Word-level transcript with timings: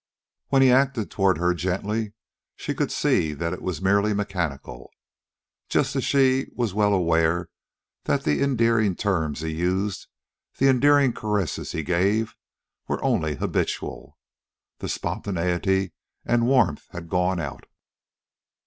When 0.47 0.63
he 0.63 0.71
acted 0.71 1.11
toward 1.11 1.37
her 1.37 1.53
gently, 1.53 2.13
she 2.55 2.73
could 2.73 2.91
see 2.91 3.35
that 3.35 3.53
it 3.53 3.61
was 3.61 3.83
merely 3.83 4.15
mechanical, 4.15 4.89
just 5.69 5.95
as 5.95 6.03
she 6.03 6.47
was 6.55 6.73
well 6.73 6.91
aware 6.95 7.49
that 8.05 8.23
the 8.23 8.41
endearing 8.41 8.95
terms 8.95 9.41
he 9.41 9.51
used, 9.51 10.07
the 10.57 10.69
endearing 10.69 11.13
caresses 11.13 11.73
he 11.73 11.83
gave, 11.83 12.35
were 12.87 13.03
only 13.03 13.35
habitual. 13.35 14.17
The 14.79 14.89
spontaneity 14.89 15.93
and 16.25 16.47
warmth 16.47 16.87
had 16.89 17.07
gone 17.07 17.39
out. 17.39 17.67